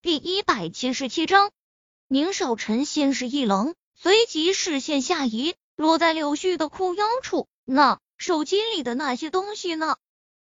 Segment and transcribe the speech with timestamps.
[0.00, 1.50] 第一百七十七章，
[2.06, 7.48] 宁少臣先是一愣，随即视线下移，落在柳絮的裤腰处。
[7.64, 9.96] 那手机里的那些东西呢？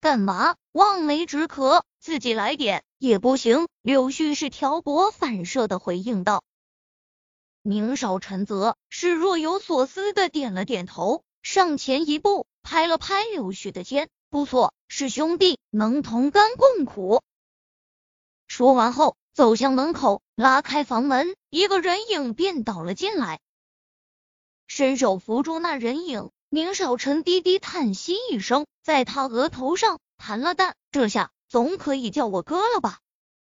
[0.00, 1.84] 干嘛望梅止渴？
[2.00, 3.68] 自己来点也不行。
[3.82, 6.42] 柳絮是条博反射的回应道。
[7.62, 14.08] 宁少臣则是若有所思的点了点头，上前一步，拍了拍柳絮的肩。
[14.28, 17.22] 不错，是兄弟，能同甘共苦。
[18.48, 19.16] 说完后。
[19.36, 23.38] 走向门口，拉开房门，一个人影便倒了进来。
[24.66, 33.00] 伸手扶住那人影，宁少臣低低叹息一声，在他额头上弹了弹，这下总可以叫我哥了吧？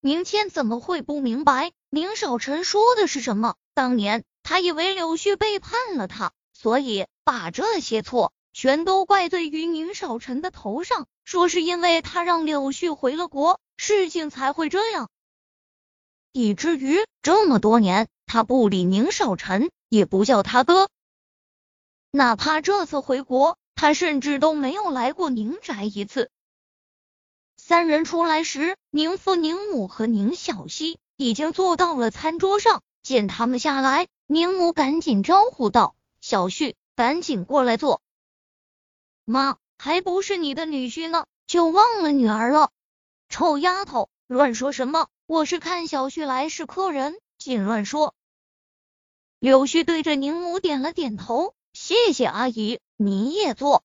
[0.01, 3.57] 宁倩怎么会不明白宁少臣说的是什么？
[3.75, 15.11] 当年他以为柳絮背叛了他，所以把这些错全都怪罪于宁少臣的头上，说是因为他让柳絮回了国，事情才会这样。
[16.33, 20.89] 以至于这么多年，他不理宁少臣，也不叫他哥。
[22.11, 26.31] 哪怕这次回国，他甚至都没有来过宁宅一次。
[27.57, 32.83] 三人出来时，宁父、宁母和宁小溪已经坐到了餐桌上。
[33.03, 38.01] 见他们下来，宁母赶紧招呼道：“小旭，赶紧过来坐。”
[39.27, 42.71] 妈，还不是你的女婿呢，就忘了女儿了？
[43.29, 45.09] 臭丫头，乱说什么！
[45.27, 48.15] 我是看小旭来是客人，尽乱说。
[49.39, 53.85] 柳絮对着宁母点了点头，谢谢阿姨，您也坐。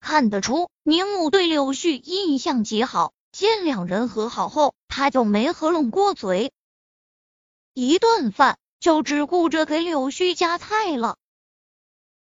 [0.00, 6.52] 看得出宁母对柳絮印象极好，见两人和好后，他就没合拢过嘴。
[7.74, 11.18] 一顿饭就只顾着给柳絮夹菜了，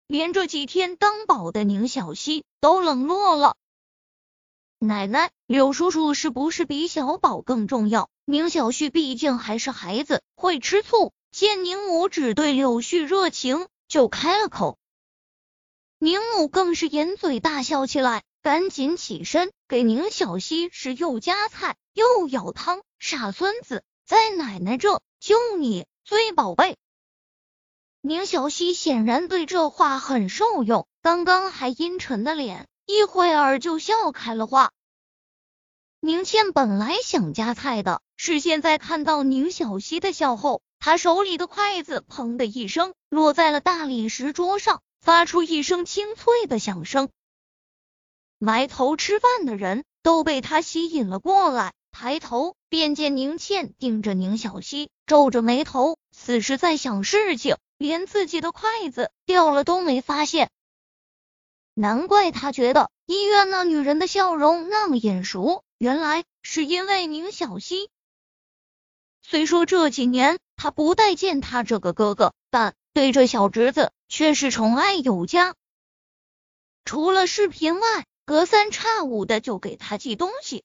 [0.07, 3.57] 连这几天当宝的宁小溪都冷落了。
[4.79, 8.11] 奶奶，柳叔叔是不是比小宝更重要？
[8.27, 11.15] 宁小旭毕竟还是孩子，会吃醋。
[11.33, 14.77] 见宁母只对柳絮热情，就开了口。
[15.99, 22.83] 宁母更是掩嘴大笑起来，赶紧起身给宁小溪是又夹菜又舀汤。
[22.99, 26.77] 傻孙子，在奶奶这就你最宝贝。
[28.03, 32.69] 宁小溪显然对这话很受用，刚刚还阴沉的脸。
[32.87, 34.71] 一会儿就笑开了花。
[36.07, 47.09] 宁倩本来想夹菜的，是现在看到宁小溪的笑后，她手里的筷子砰的一声落在了大理石桌上，发出一声清脆的响声。
[48.39, 60.51] 埋头吃饭的人都被他吸引了过来，抬头便见宁倩盯着宁小溪，皱着眉头，此时在想事情，连自己的筷子掉了都没发现。
[61.75, 67.91] 难怪他觉得医院那女人的笑容那么眼熟，原来是因为宁小溪。
[69.23, 75.55] 虽说这几年他不待见他这个哥哥，但对这小侄子却是宠爱有加。
[76.85, 80.65] 除了视频外，隔三差五的就给他寄东西，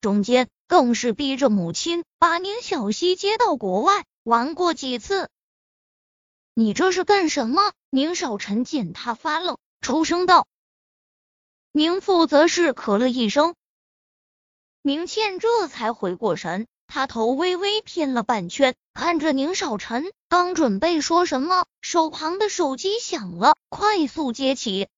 [0.00, 5.30] 中间更是逼着母亲把宁小溪接到国外玩过几次。
[6.54, 7.72] 你这是干什么？
[7.90, 9.56] 宁少臣见他发愣。
[9.80, 10.48] 出声道
[11.70, 13.54] ：“宁父则是咳了一声，
[14.88, 24.88] 明倩这才回过神，她头微微偏了半圈，看着宁少臣，刚准备说什么，手旁的手机响了，快速接起，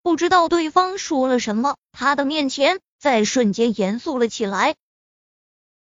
[0.00, 4.76] 不知道对方说了什么，他的面前在瞬间严肃了起来。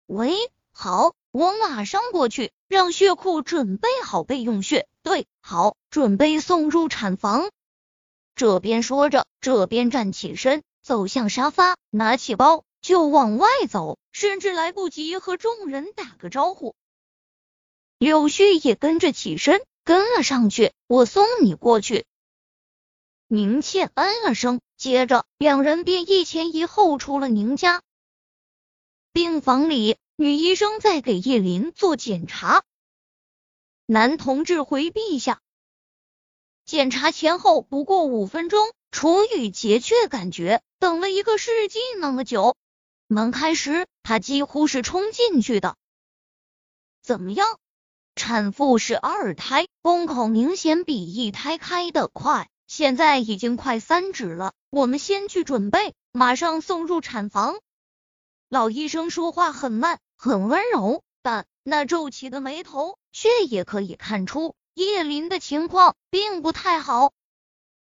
[0.05, 0.35] 喂，
[0.71, 7.49] 好，我马上过去，让血库准备好备用血，对，好，准备送入产房。
[8.35, 16.77] 这边说着，这边站起身，走向沙发，拿起包就往外走，甚至来不及和众人打个招呼。
[17.97, 20.75] 柳絮也跟着起身，跟了上去。
[20.87, 22.05] 我送你过去。
[23.27, 27.83] 宁倩嗯了声，接着两人便一前一后出了宁家。
[29.15, 32.65] 病房里，女医生在给叶林做检查。
[33.87, 35.41] 男同志回避一下。
[36.67, 42.55] 检查前后不过五分钟，楚雨洁却感觉等了一个世纪那么久。
[43.07, 45.77] 门开时，他几乎是冲进去的。
[47.03, 47.47] 怎么样？
[48.17, 54.53] 产妇是二胎，宫口明显比一胎开的快，现在已经快三指了。
[54.71, 57.57] 我们先去准备，马上送入产房。
[58.49, 64.55] 老医生说话很慢，很温柔，但那皱起的眉头却也可以看出。
[64.75, 67.13] 叶林的情况并不太好，